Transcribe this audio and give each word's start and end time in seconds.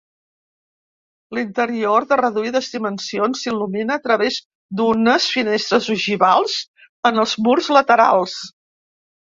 L'interior, 1.37 2.07
de 2.13 2.17
reduïdes 2.21 2.69
dimensions, 2.77 3.43
s'il·lumina 3.45 3.99
a 4.01 4.03
través 4.07 4.41
d'unes 4.81 5.29
finestres 5.37 5.93
ogivals 5.99 6.59
en 7.13 7.25
els 7.27 7.39
murs 7.49 7.73
laterals. 7.81 8.39